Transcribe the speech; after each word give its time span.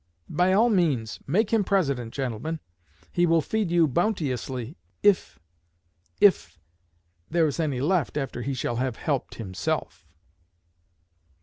By 0.31 0.51
all 0.51 0.71
means 0.71 1.19
make 1.27 1.51
him 1.53 1.63
President, 1.63 2.11
gentlemen. 2.11 2.59
He 3.11 3.27
will 3.27 3.39
feed 3.39 3.69
you 3.69 3.87
bounteously 3.87 4.75
if 5.03 5.37
if 6.19 6.57
there 7.29 7.45
is 7.45 7.59
any 7.59 7.81
left 7.81 8.17
after 8.17 8.41
he 8.41 8.55
shall 8.55 8.77
have 8.77 8.95
helped 8.95 9.35
himself." 9.35 10.07